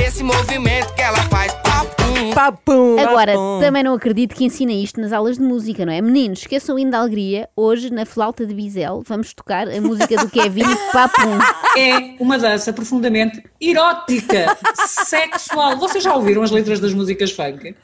Esse 0.04 0.22
movimento 0.22 0.94
que 0.94 1.02
ela 1.02 1.22
faz, 1.24 1.52
papum. 1.54 2.32
Papum! 2.34 2.98
Agora, 2.98 3.34
bom. 3.34 3.60
também 3.60 3.82
não 3.82 3.94
acredito 3.94 4.34
que 4.34 4.44
ensina 4.44 4.72
isto 4.72 5.00
nas 5.00 5.12
aulas 5.12 5.36
de 5.36 5.42
música, 5.42 5.84
não 5.84 5.92
é? 5.92 6.00
Meninos, 6.00 6.40
esqueçam 6.40 6.76
o 6.76 6.78
hino 6.78 6.90
da 6.90 6.98
alegria. 6.98 7.48
Hoje, 7.56 7.90
na 7.90 8.06
flauta 8.06 8.46
de 8.46 8.54
bisel, 8.54 9.02
vamos 9.06 9.32
tocar 9.34 9.68
a 9.68 9.80
música 9.80 10.16
do 10.16 10.30
Kevin 10.30 10.64
Papum. 10.92 11.38
É 11.76 12.16
uma 12.20 12.38
dança 12.38 12.72
profundamente 12.72 13.42
erótica, 13.60 14.56
sexual. 14.86 15.76
Vocês 15.76 16.04
já 16.04 16.14
ouviram 16.14 16.42
as 16.42 16.50
letras 16.50 16.80
das 16.80 16.94
músicas 16.94 17.32
funk? 17.32 17.74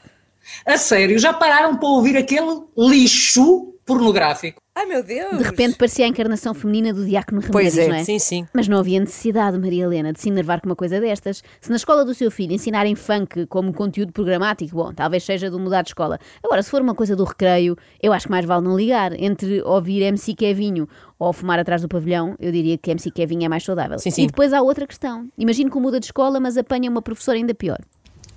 A 0.65 0.77
sério, 0.77 1.17
já 1.17 1.33
pararam 1.33 1.75
para 1.77 1.89
ouvir 1.89 2.17
aquele 2.17 2.61
lixo 2.77 3.72
pornográfico? 3.85 4.61
Ai 4.75 4.87
meu 4.87 5.03
Deus! 5.03 5.37
De 5.37 5.43
repente 5.43 5.77
parecia 5.77 6.05
a 6.05 6.07
encarnação 6.07 6.53
feminina 6.53 6.91
do 6.91 7.05
Diácono 7.05 7.41
Pois 7.51 7.75
Remédios, 7.75 7.77
é, 7.77 7.87
não 7.89 7.95
é? 7.95 8.03
Sim, 8.03 8.17
sim. 8.17 8.47
Mas 8.53 8.67
não 8.67 8.79
havia 8.79 8.99
necessidade, 8.99 9.57
Maria 9.59 9.83
Helena, 9.83 10.11
de 10.11 10.19
se 10.19 10.29
enervar 10.29 10.61
com 10.61 10.67
uma 10.67 10.75
coisa 10.75 10.99
destas. 10.99 11.43
Se 11.61 11.69
na 11.69 11.75
escola 11.75 12.03
do 12.03 12.13
seu 12.15 12.31
filho 12.31 12.53
ensinarem 12.53 12.95
funk 12.95 13.45
como 13.45 13.71
conteúdo 13.71 14.11
programático, 14.11 14.75
bom, 14.75 14.91
talvez 14.91 15.23
seja 15.23 15.49
de 15.49 15.57
mudar 15.57 15.83
de 15.83 15.89
escola. 15.89 16.19
Agora, 16.43 16.63
se 16.63 16.71
for 16.71 16.81
uma 16.81 16.95
coisa 16.95 17.15
do 17.15 17.23
recreio, 17.23 17.77
eu 18.01 18.11
acho 18.11 18.25
que 18.25 18.31
mais 18.31 18.45
vale 18.45 18.63
não 18.63 18.75
ligar. 18.75 19.13
Entre 19.13 19.61
ouvir 19.61 20.01
MC 20.01 20.33
Kevinho 20.33 20.87
ou 21.19 21.31
fumar 21.31 21.59
atrás 21.59 21.81
do 21.81 21.87
pavilhão, 21.87 22.35
eu 22.39 22.51
diria 22.51 22.77
que 22.77 22.89
MC 22.89 23.11
Kevinho 23.11 23.45
é 23.45 23.49
mais 23.49 23.63
saudável. 23.63 23.99
Sim, 23.99 24.09
sim. 24.09 24.23
E 24.23 24.27
depois 24.27 24.53
há 24.53 24.61
outra 24.61 24.87
questão. 24.87 25.29
Imagino 25.37 25.69
que 25.69 25.79
muda 25.79 25.99
de 25.99 26.07
escola, 26.07 26.39
mas 26.39 26.57
apanha 26.57 26.89
uma 26.89 27.01
professora 27.01 27.37
ainda 27.37 27.53
pior. 27.53 27.79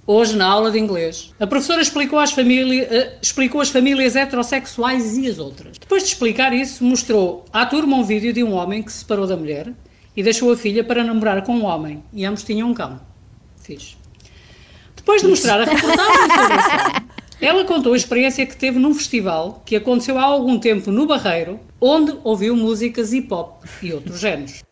Hoje, 0.08 0.36
na 0.36 0.46
aula 0.46 0.70
de 0.70 0.78
inglês, 0.78 1.32
a 1.40 1.48
professora 1.48 1.82
explicou, 1.82 2.16
às 2.20 2.30
família- 2.30 2.86
eh, 2.88 3.18
explicou 3.20 3.60
as 3.60 3.70
famílias 3.70 4.14
heterossexuais 4.14 5.16
e 5.18 5.28
as 5.28 5.40
outras. 5.40 5.78
Depois 5.78 6.04
de 6.04 6.10
explicar 6.10 6.52
isso, 6.52 6.84
mostrou 6.84 7.44
à 7.52 7.66
turma 7.66 7.96
um 7.96 8.04
vídeo 8.04 8.32
de 8.32 8.44
um 8.44 8.52
homem 8.52 8.84
que 8.84 8.92
se 8.92 8.98
separou 8.98 9.26
da 9.26 9.36
mulher 9.36 9.72
e 10.16 10.22
deixou 10.22 10.52
a 10.52 10.56
filha 10.56 10.84
para 10.84 11.02
namorar 11.02 11.42
com 11.42 11.56
um 11.56 11.64
homem. 11.64 12.04
E 12.12 12.24
ambos 12.24 12.44
tinham 12.44 12.70
um 12.70 12.74
cão. 12.74 13.00
Fiz. 13.60 13.96
Depois 14.94 15.22
de 15.22 15.28
mostrar 15.28 15.60
a 15.60 15.64
reportagem 15.64 16.28
sobre 16.30 17.06
ela 17.44 17.64
contou 17.64 17.92
a 17.92 17.96
experiência 17.96 18.46
que 18.46 18.56
teve 18.56 18.78
num 18.78 18.94
festival 18.94 19.60
que 19.66 19.74
aconteceu 19.74 20.18
há 20.18 20.22
algum 20.22 20.56
tempo 20.56 20.92
no 20.92 21.04
Barreiro, 21.06 21.58
onde 21.80 22.14
ouviu 22.22 22.54
músicas 22.54 23.12
hip 23.12 23.32
hop 23.34 23.64
e 23.82 23.92
outros 23.92 24.20
géneros. 24.20 24.62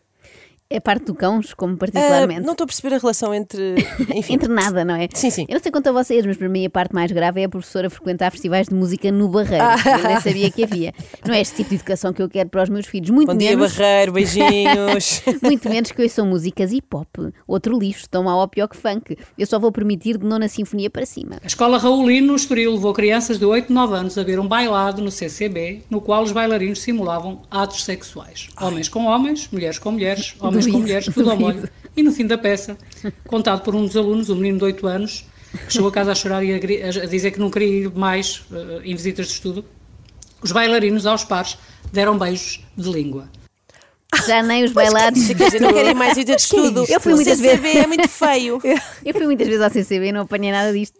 É 0.67 0.79
parte 0.79 1.05
do 1.05 1.13
cãos, 1.13 1.53
como 1.53 1.75
Ah, 1.75 1.77
particularmente. 1.77 2.41
não 2.41 2.53
estou 2.53 2.63
a 2.63 2.67
perceber 2.67 2.95
a 2.95 2.97
relação 2.97 3.31
entre. 3.35 3.75
Enfim. 4.15 4.33
Entre 4.33 4.51
nada, 4.51 4.83
não 4.83 4.95
é? 4.95 5.07
Sim, 5.13 5.29
sim. 5.29 5.45
Eu 5.47 5.53
não 5.53 5.61
sei 5.61 5.71
quanto 5.71 5.87
a 5.89 5.91
vocês, 5.91 6.25
mas 6.25 6.37
para 6.37 6.49
mim 6.49 6.65
a 6.65 6.69
parte 6.71 6.91
mais 6.91 7.11
grave 7.11 7.41
é 7.41 7.43
a 7.43 7.49
professora 7.49 7.87
frequentar 7.87 8.31
festivais 8.31 8.67
de 8.67 8.73
música 8.73 9.11
no 9.11 9.29
Barreiro. 9.29 9.63
Eu 9.63 10.07
nem 10.09 10.19
sabia 10.19 10.49
que 10.49 10.63
havia. 10.63 10.91
Não 11.23 11.35
é 11.35 11.41
este 11.41 11.57
tipo 11.57 11.69
de 11.69 11.75
educação 11.75 12.11
que 12.11 12.19
eu 12.19 12.27
quero 12.27 12.49
para 12.49 12.63
os 12.63 12.69
meus 12.69 12.87
filhos. 12.87 13.11
Muito 13.11 13.31
Bom 13.31 13.37
dia, 13.37 13.51
menos. 13.51 13.73
Barreiro, 13.77 14.11
beijinhos. 14.13 15.21
Muito 15.43 15.69
menos 15.69 15.91
que 15.91 16.01
ouçam 16.01 16.25
músicas 16.25 16.71
hip 16.71 16.87
hop. 16.95 17.15
Outro 17.47 17.77
lixo, 17.77 18.09
tão 18.09 18.23
mal 18.23 18.39
ou 18.39 18.47
pior 18.47 18.67
que 18.67 18.75
funk. 18.75 19.15
Eu 19.37 19.45
só 19.45 19.59
vou 19.59 19.71
permitir 19.71 20.17
de 20.17 20.25
nona 20.25 20.47
sinfonia 20.47 20.89
para 20.89 21.05
cima. 21.05 21.35
A 21.43 21.47
escola 21.47 21.77
Raulino 21.77 22.25
no 22.29 22.35
Estoril 22.35 22.71
levou 22.73 22.91
crianças 22.91 23.37
de 23.37 23.45
8 23.45 23.71
9 23.71 23.93
anos 23.95 24.17
a 24.17 24.23
ver 24.23 24.39
um 24.39 24.47
bailado 24.47 24.99
no 24.99 25.11
CCB, 25.11 25.83
no 25.91 26.01
qual 26.01 26.23
os 26.23 26.31
bailarinos 26.31 26.81
simulavam 26.81 27.43
atos 27.51 27.83
sexuais. 27.85 28.49
Homens 28.59 28.89
com 28.89 29.05
homens, 29.05 29.47
mulheres 29.51 29.77
com 29.77 29.91
mulheres, 29.91 30.33
homens 30.39 30.54
com 30.63 30.71
Duvido, 30.71 30.79
mulheres, 30.79 31.05
tudo 31.13 31.31
ao 31.31 31.37
molho. 31.37 31.69
E 31.95 32.03
no 32.03 32.11
fim 32.11 32.25
da 32.27 32.37
peça, 32.37 32.77
contado 33.27 33.61
por 33.61 33.73
um 33.75 33.85
dos 33.85 33.95
alunos, 33.95 34.29
um 34.29 34.35
menino 34.35 34.57
de 34.59 34.65
8 34.65 34.87
anos, 34.87 35.25
que 35.67 35.71
chegou 35.73 35.87
a 35.87 35.91
casa 35.91 36.11
a 36.11 36.15
chorar 36.15 36.43
e 36.43 36.53
a, 36.53 36.87
a 36.87 37.05
dizer 37.05 37.31
que 37.31 37.39
não 37.39 37.49
queria 37.49 37.67
ir 37.85 37.91
mais 37.95 38.43
eh, 38.51 38.81
em 38.83 38.95
visitas 38.95 39.27
de 39.27 39.33
estudo, 39.33 39.63
os 40.41 40.51
bailarinos 40.51 41.05
aos 41.05 41.23
pares 41.23 41.57
deram 41.93 42.17
beijos 42.17 42.59
de 42.77 42.89
língua. 42.89 43.29
Já 44.27 44.41
nem 44.43 44.63
os 44.63 44.71
bailados. 44.71 45.25
Quer 45.27 45.33
dizer, 45.45 45.61
não 45.61 45.73
querem 45.73 45.93
mais 45.93 46.15
vida 46.15 46.35
de 46.35 46.41
estudo. 46.43 46.85
Eu 46.87 46.99
fui 47.01 47.13
O 47.13 47.15
muitas 47.15 47.37
CCB 47.37 47.57
vezes- 47.61 47.83
é 47.83 47.87
muito 47.87 48.07
feio. 48.07 48.61
Eu 49.05 49.13
fui 49.13 49.25
muitas 49.25 49.47
vezes 49.47 49.61
ao 49.61 49.69
CCB 49.69 50.07
e 50.07 50.11
não 50.11 50.21
apanhei 50.21 50.51
nada 50.51 50.71
disto. 50.71 50.97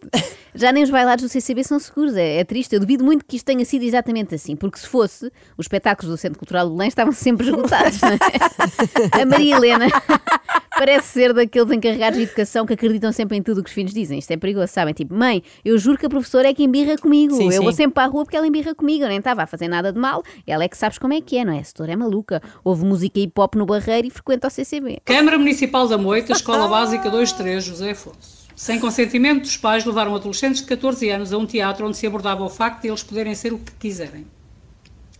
Já 0.56 0.72
nem 0.72 0.82
os 0.82 0.90
bailados 0.90 1.24
do 1.24 1.28
CCB 1.28 1.62
são 1.64 1.78
seguros, 1.78 2.16
é, 2.16 2.38
é 2.38 2.44
triste. 2.44 2.74
Eu 2.74 2.80
duvido 2.80 3.04
muito 3.04 3.24
que 3.24 3.36
isto 3.36 3.46
tenha 3.46 3.64
sido 3.64 3.82
exatamente 3.82 4.34
assim, 4.34 4.56
porque 4.56 4.78
se 4.78 4.88
fosse, 4.88 5.30
os 5.56 5.64
espetáculos 5.64 6.10
do 6.10 6.16
Centro 6.16 6.38
Cultural 6.38 6.68
do 6.68 6.74
Belém 6.74 6.88
estavam 6.88 7.12
sempre 7.12 7.46
esgotados. 7.46 8.00
não 8.00 8.08
é? 8.10 9.20
A 9.22 9.26
Maria 9.26 9.56
Helena 9.56 9.86
parece 10.76 11.08
ser 11.08 11.32
daqueles 11.32 11.70
encarregados 11.70 12.18
de 12.18 12.24
educação 12.24 12.66
que 12.66 12.74
acreditam 12.74 13.12
sempre 13.12 13.36
em 13.36 13.42
tudo 13.42 13.60
o 13.60 13.62
que 13.62 13.68
os 13.68 13.74
filhos 13.74 13.92
dizem. 13.92 14.18
Isto 14.18 14.30
é 14.30 14.36
perigoso, 14.36 14.72
sabem? 14.72 14.94
Tipo, 14.94 15.14
mãe, 15.14 15.42
eu 15.64 15.76
juro 15.78 15.98
que 15.98 16.06
a 16.06 16.08
professora 16.08 16.48
é 16.48 16.54
que 16.54 16.62
embirra 16.62 16.96
comigo. 16.96 17.34
Sim, 17.34 17.52
eu 17.52 17.62
vou 17.62 17.72
sim. 17.72 17.78
sempre 17.78 17.94
para 17.94 18.04
a 18.04 18.06
rua 18.06 18.24
porque 18.24 18.36
ela 18.36 18.46
embirra 18.46 18.74
comigo. 18.74 19.04
Eu 19.04 19.08
nem 19.08 19.18
estava 19.18 19.42
a 19.42 19.46
fazer 19.46 19.68
nada 19.68 19.92
de 19.92 19.98
mal. 19.98 20.22
Ela 20.46 20.64
é 20.64 20.68
que 20.68 20.76
sabes 20.76 20.98
como 20.98 21.14
é 21.14 21.20
que 21.20 21.36
é, 21.36 21.44
não 21.44 21.52
é? 21.52 21.60
A 21.60 21.64
setora 21.64 21.92
é 21.92 21.96
maluca. 21.96 22.42
Houve 22.64 22.84
música 22.84 23.20
hip 23.20 23.38
hop 23.38 23.54
no 23.54 23.66
Barreiro 23.66 24.06
e 24.06 24.10
frequenta 24.10 24.48
o 24.48 24.50
CCB. 24.50 25.00
Câmara 25.04 25.38
Municipal 25.38 25.88
da 25.88 25.98
Moita, 25.98 26.32
Escola 26.32 26.68
Básica 26.68 27.10
23, 27.10 27.64
José 27.64 27.90
Afonso. 27.90 28.45
Sem 28.56 28.80
consentimento 28.80 29.42
dos 29.42 29.58
pais, 29.58 29.84
levaram 29.84 30.14
adolescentes 30.14 30.62
de 30.62 30.66
14 30.66 31.10
anos 31.10 31.30
a 31.30 31.36
um 31.36 31.44
teatro 31.44 31.86
onde 31.86 31.98
se 31.98 32.06
abordava 32.06 32.42
o 32.42 32.48
facto 32.48 32.80
de 32.80 32.88
eles 32.88 33.02
poderem 33.02 33.34
ser 33.34 33.52
o 33.52 33.58
que 33.58 33.70
quiserem. 33.72 34.26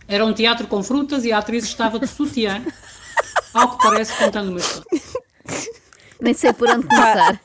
Era 0.07 0.25
um 0.25 0.33
teatro 0.33 0.65
com 0.65 0.81
frutas 0.81 1.23
e 1.23 1.31
a 1.31 1.37
atriz 1.37 1.63
estava 1.63 1.99
de 1.99 2.07
sutiã, 2.07 2.65
ao 3.53 3.77
que 3.77 3.83
parece 3.83 4.17
contando 4.17 4.49
uma 4.49 4.59
história. 4.59 5.01
Nem 6.19 6.33
sei 6.33 6.51
por 6.51 6.67
onde 6.67 6.87
começar. 6.87 7.39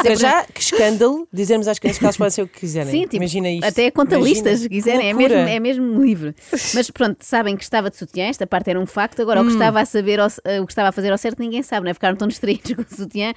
Para 0.00 0.14
já, 0.14 0.44
que 0.44 0.60
escândalo 0.60 1.26
dizermos 1.32 1.68
às 1.68 1.78
crianças 1.78 1.98
que 1.98 2.04
elas 2.04 2.16
podem 2.16 2.30
ser 2.30 2.42
o 2.42 2.46
que 2.48 2.60
quiserem. 2.60 2.90
Sim, 2.90 3.00
tipo, 3.02 3.16
Imagina 3.16 3.50
isto. 3.50 3.64
até 3.66 3.90
conta 3.90 4.16
Imagina. 4.16 4.34
listas, 4.34 4.60
se 4.60 4.68
quiserem, 4.68 5.10
é 5.10 5.12
mesmo, 5.12 5.36
é 5.36 5.60
mesmo 5.60 6.02
livre. 6.02 6.34
Mas 6.74 6.90
pronto, 6.90 7.16
sabem 7.20 7.56
que 7.56 7.62
estava 7.64 7.90
de 7.90 7.96
sutiã, 7.96 8.26
esta 8.26 8.46
parte 8.46 8.70
era 8.70 8.78
um 8.80 8.86
facto, 8.86 9.20
agora 9.22 9.40
o 9.40 9.42
Hum. 9.42 9.46
que 9.48 9.52
estava 9.52 9.80
a 9.80 9.84
saber, 9.84 10.20
ao- 10.20 10.28
eh, 10.44 10.60
o 10.60 10.66
que 10.66 10.72
estava 10.72 10.88
a 10.88 10.92
fazer 10.92 11.10
ao 11.12 11.18
certo 11.18 11.38
ninguém 11.40 11.62
sabe, 11.62 11.84
não 11.84 11.90
é? 11.90 11.94
Ficaram 11.94 12.16
tão 12.16 12.28
distraídos 12.28 12.72
com 12.76 12.82
o 12.82 12.96
sutiã. 12.96 13.32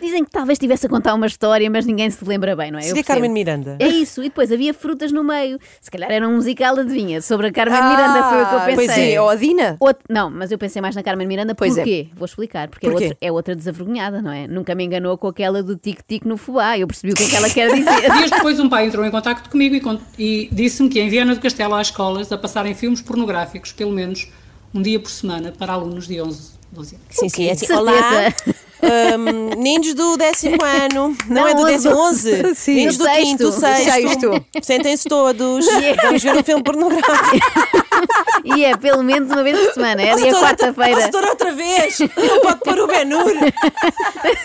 Dizem 0.00 0.24
que 0.24 0.30
talvez 0.30 0.56
estivesse 0.56 0.86
a 0.86 0.88
contar 0.88 1.14
uma 1.14 1.26
história, 1.26 1.68
mas 1.70 1.84
ninguém 1.86 2.10
se 2.10 2.24
lembra 2.24 2.54
bem, 2.56 2.70
não 2.70 2.78
é? 2.78 2.82
Seria. 2.82 3.04
Carmen 3.04 3.30
Miranda. 3.30 3.76
É 3.78 3.86
isso, 3.86 4.20
e 4.22 4.24
depois 4.28 4.50
havia 4.50 4.72
frutas 4.74 5.12
no 5.12 5.22
meio. 5.22 5.58
Se 5.80 5.90
calhar 5.90 6.10
era 6.10 6.26
um 6.28 6.36
musical, 6.36 6.76
adivinha, 6.78 7.20
sobre 7.20 7.48
a 7.48 7.52
Carmen 7.52 7.80
Miranda, 7.82 8.22
foi 8.30 8.42
o 8.42 8.46
que 8.48 8.54
eu 8.54 8.60
pensei. 8.60 8.86
Pois 8.86 8.98
é, 8.98 9.20
ou 9.20 9.28
a 9.28 9.34
Dina. 9.36 9.76
Outra- 9.80 10.02
não, 10.08 10.30
mas 10.30 10.50
eu 10.50 10.58
pensei 10.58 10.80
mais 10.80 10.94
na 10.96 11.02
Carmen 11.02 11.26
Miranda, 11.26 11.54
Pois 11.54 11.76
é. 11.76 11.82
porquê? 11.82 12.08
Vou 12.14 12.24
explicar, 12.26 12.68
porque 12.68 12.86
é 12.86 12.90
Porquê? 12.90 13.04
outra, 13.04 13.18
é 13.20 13.32
outra 13.32 13.54
desavergonhada, 13.56 14.22
não 14.22 14.32
é? 14.32 14.46
Nunca 14.46 14.74
me 14.74 14.84
enganou 14.84 15.16
com 15.18 15.28
aquela 15.28 15.62
do 15.62 15.76
tic-tic 15.84 16.24
no 16.24 16.36
fubá, 16.38 16.78
eu 16.78 16.86
percebi 16.86 17.12
o 17.12 17.16
que 17.16 17.24
é 17.24 17.28
que 17.28 17.36
ela 17.36 17.50
quer 17.50 17.72
dizer. 17.72 18.00
Dias 18.16 18.30
depois, 18.30 18.58
um 18.58 18.68
pai 18.68 18.86
entrou 18.86 19.04
em 19.04 19.10
contacto 19.10 19.50
comigo 19.50 19.76
e, 20.18 20.48
e 20.48 20.48
disse-me 20.50 20.88
que 20.88 20.98
em 20.98 21.08
Viana 21.10 21.34
do 21.34 21.40
Castelo 21.40 21.74
há 21.74 21.82
escolas 21.82 22.32
a 22.32 22.38
passarem 22.38 22.74
filmes 22.74 23.02
pornográficos, 23.02 23.70
pelo 23.72 23.92
menos 23.92 24.28
um 24.72 24.80
dia 24.80 24.98
por 24.98 25.10
semana, 25.10 25.52
para 25.52 25.74
alunos 25.74 26.08
de 26.08 26.20
11, 26.20 26.52
12 26.74 26.94
anos. 26.96 27.06
Sim, 27.10 27.28
sim, 27.28 27.46
é 27.48 27.52
assim. 27.52 27.66
Certeza. 27.66 27.80
Olá, 27.80 28.34
hum, 29.18 29.50
meninos 29.56 29.94
do 29.94 30.16
décimo 30.16 30.58
ano. 30.62 31.16
Não, 31.28 31.34
Não, 31.42 31.48
é 31.48 31.54
do 31.54 31.60
onze. 31.62 31.72
décimo, 31.72 31.96
onze. 31.96 32.54
Sim. 32.54 32.74
Meninos 32.74 32.96
do 32.98 33.04
Do 33.04 33.10
quinto, 33.10 33.52
sexto. 33.52 33.84
sexto. 33.84 34.08
Sexto. 34.20 34.46
Sentem-se 34.62 35.08
todos. 35.08 35.66
Vamos 36.02 36.22
ver 36.22 36.36
um 36.36 36.42
filme 36.42 36.62
pornográfico. 36.62 37.46
E 38.44 38.64
é 38.64 38.76
pelo 38.76 39.02
menos 39.02 39.30
uma 39.30 39.42
vez 39.42 39.58
por 39.58 39.72
semana, 39.74 40.02
é 40.02 40.12
outra- 40.14 40.36
ó, 40.36 40.40
quarta-feira. 40.40 41.00
setora, 41.00 41.28
outra 41.30 41.52
vez. 41.52 41.98
Não 42.00 42.40
pode 42.42 42.60
pôr 42.60 42.78
o 42.78 42.86
Ben-Hur. 42.86 43.32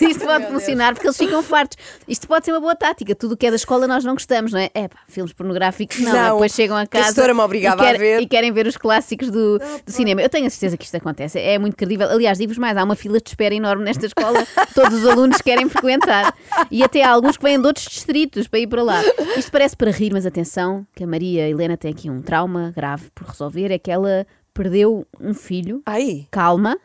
Isto 0.08 0.24
pode 0.24 0.46
funcionar 0.46 0.94
porque 0.94 1.06
eles 1.06 1.16
ficam 1.16 1.42
fartos. 1.42 1.76
Isto 2.08 2.26
pode 2.26 2.44
ser 2.46 2.52
uma 2.52 2.60
boa 2.60 2.74
tática. 2.74 3.14
Tudo 3.14 3.32
o 3.34 3.36
que 3.36 3.46
é 3.46 3.50
da 3.50 3.56
escola 3.56 3.86
nós 3.86 4.02
não 4.04 4.14
gostamos, 4.14 4.52
não 4.52 4.58
é? 4.60 4.70
É 4.72 4.88
pá, 4.88 4.98
filmes 5.08 5.32
pornográficos 5.34 5.98
não. 5.98 6.12
Não, 6.12 6.32
Depois 6.34 6.52
chegam 6.54 6.76
a 6.76 6.82
a 6.82 6.86
casa 6.86 7.08
setora 7.08 7.34
me 7.34 7.40
obrigava 7.40 7.82
e, 7.82 7.86
quer- 7.86 7.94
a 7.94 7.98
ver. 7.98 8.20
e 8.22 8.26
querem 8.26 8.52
ver 8.52 8.66
os 8.66 8.76
clássicos 8.76 9.30
do, 9.30 9.58
do 9.58 9.92
cinema. 9.92 10.22
Eu 10.22 10.28
tenho 10.30 10.46
a 10.46 10.50
certeza 10.50 10.76
que 10.78 10.84
isto 10.84 10.96
acontece. 10.96 11.38
É 11.38 11.58
muito 11.58 11.76
credível. 11.76 12.08
Aliás, 12.20 12.36
digo-vos 12.36 12.58
mais, 12.58 12.76
há 12.76 12.84
uma 12.84 12.94
fila 12.94 13.18
de 13.18 13.30
espera 13.30 13.54
enorme 13.54 13.82
nesta 13.82 14.04
escola. 14.04 14.46
Todos 14.74 15.02
os 15.02 15.08
alunos 15.08 15.40
querem 15.40 15.66
frequentar. 15.70 16.36
E 16.70 16.82
até 16.82 17.02
há 17.02 17.10
alguns 17.10 17.38
que 17.38 17.42
vêm 17.42 17.58
de 17.58 17.66
outros 17.66 17.86
distritos 17.86 18.46
para 18.46 18.58
ir 18.60 18.66
para 18.66 18.82
lá. 18.82 19.00
Isto 19.38 19.50
parece 19.50 19.74
para 19.74 19.90
rir, 19.90 20.12
mas 20.12 20.26
atenção, 20.26 20.86
que 20.94 21.02
a 21.02 21.06
Maria 21.06 21.48
Helena 21.48 21.78
tem 21.78 21.90
aqui 21.90 22.10
um 22.10 22.20
trauma 22.20 22.74
grave 22.76 23.10
por 23.14 23.26
resolver. 23.26 23.70
É 23.70 23.78
que 23.78 23.90
ela 23.90 24.26
perdeu 24.52 25.06
um 25.18 25.32
filho. 25.32 25.80
Ai, 25.86 26.26
Calma. 26.30 26.76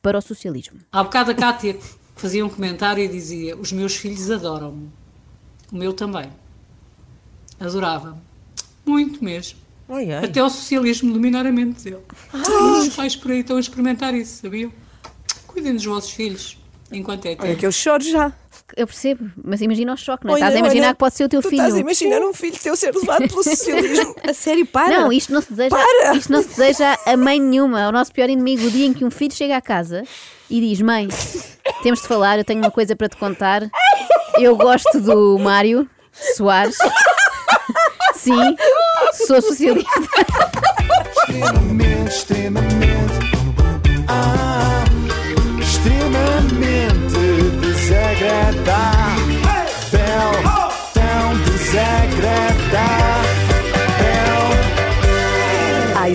Para 0.00 0.16
o 0.16 0.22
socialismo. 0.22 0.78
Há 0.92 1.02
bocado 1.02 1.32
a 1.32 1.34
Cátia 1.34 1.76
fazia 2.14 2.46
um 2.46 2.48
comentário 2.48 3.02
e 3.02 3.08
dizia: 3.08 3.56
Os 3.56 3.72
meus 3.72 3.96
filhos 3.96 4.30
adoram-me. 4.30 4.90
O 5.72 5.76
meu 5.76 5.92
também. 5.92 6.30
Adorava-me. 7.58 8.18
Muito 8.86 9.24
mesmo. 9.24 9.58
Ai, 9.88 10.12
ai. 10.12 10.24
Até 10.26 10.40
o 10.40 10.48
socialismo 10.48 11.12
dominar 11.12 11.44
a 11.46 11.50
mente 11.50 11.82
dele. 11.82 12.02
Todos 12.30 12.86
os 12.86 12.94
pais 12.94 13.16
por 13.16 13.32
aí 13.32 13.40
estão 13.40 13.56
a 13.56 13.60
experimentar 13.60 14.14
isso, 14.14 14.40
sabiam? 14.40 14.70
Cuidem 15.54 15.74
dos 15.74 15.84
vossos 15.84 16.10
filhos 16.10 16.58
enquanto 16.90 17.26
é 17.26 17.30
olha 17.30 17.38
tempo. 17.38 17.56
que 17.60 17.64
eu 17.66 17.70
choro 17.72 18.02
já. 18.02 18.32
Eu 18.76 18.88
percebo, 18.88 19.30
mas 19.44 19.62
imagina 19.62 19.92
o 19.92 19.96
choque, 19.96 20.26
não 20.26 20.32
é? 20.32 20.34
Olha, 20.34 20.40
estás 20.46 20.56
a 20.56 20.58
imaginar 20.58 20.86
olha, 20.86 20.94
que 20.94 20.98
pode 20.98 21.14
ser 21.14 21.24
o 21.24 21.28
teu 21.28 21.40
tu 21.40 21.48
filho. 21.48 21.60
Estás 21.60 21.74
a 21.76 21.78
imaginar 21.78 22.20
um 22.22 22.32
filho 22.34 22.58
teu 22.60 22.74
ser 22.74 22.92
levado 22.92 23.28
pelo 23.28 23.42
socialismo. 23.44 24.16
A 24.28 24.34
sério, 24.34 24.66
para. 24.66 25.00
Não, 25.00 25.12
isto 25.12 25.32
não 25.32 25.40
se 25.40 25.50
deseja, 25.50 25.70
Para! 25.70 26.16
isto 26.16 26.32
não 26.32 26.42
se 26.42 26.48
deseja 26.48 26.98
a 27.06 27.16
mãe 27.16 27.40
nenhuma. 27.40 27.82
É 27.82 27.88
o 27.88 27.92
nosso 27.92 28.12
pior 28.12 28.28
inimigo, 28.28 28.66
o 28.66 28.70
dia 28.70 28.86
em 28.86 28.92
que 28.92 29.04
um 29.04 29.10
filho 29.12 29.32
chega 29.32 29.56
à 29.56 29.60
casa 29.60 30.02
e 30.50 30.60
diz: 30.60 30.80
Mãe, 30.80 31.06
temos 31.84 32.02
de 32.02 32.08
falar, 32.08 32.36
eu 32.38 32.44
tenho 32.44 32.58
uma 32.60 32.70
coisa 32.70 32.96
para 32.96 33.08
te 33.08 33.16
contar. 33.16 33.62
Eu 34.40 34.56
gosto 34.56 35.00
do 35.00 35.38
Mário 35.38 35.88
Soares. 36.36 36.76
Sim, 38.16 38.56
sou 39.26 39.40
socialista. 39.40 39.90
Extremamente, 41.28 42.08
extremamente. 42.08 43.33